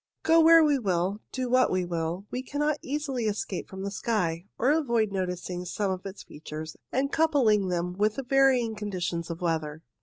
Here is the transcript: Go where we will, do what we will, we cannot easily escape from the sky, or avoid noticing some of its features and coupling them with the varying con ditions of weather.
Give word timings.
Go 0.23 0.39
where 0.41 0.63
we 0.63 0.79
will, 0.79 1.21
do 1.31 1.47
what 1.47 1.69
we 1.69 1.85
will, 1.85 2.25
we 2.31 2.41
cannot 2.41 2.79
easily 2.81 3.25
escape 3.25 3.69
from 3.69 3.83
the 3.83 3.91
sky, 3.91 4.47
or 4.57 4.71
avoid 4.71 5.11
noticing 5.11 5.63
some 5.63 5.91
of 5.91 6.07
its 6.07 6.23
features 6.23 6.75
and 6.91 7.11
coupling 7.11 7.67
them 7.67 7.93
with 7.95 8.15
the 8.15 8.23
varying 8.23 8.75
con 8.75 8.89
ditions 8.89 9.29
of 9.29 9.41
weather. 9.41 9.83